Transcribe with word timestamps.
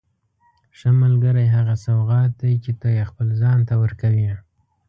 ښه 0.77 0.89
ملګری 1.01 1.45
هغه 1.55 1.75
سوغات 1.85 2.31
دی 2.41 2.53
چې 2.63 2.71
ته 2.79 2.87
یې 2.95 3.03
خپل 3.09 3.27
ځان 3.41 3.59
ته 3.67 3.73
ورکوې. 3.83 4.31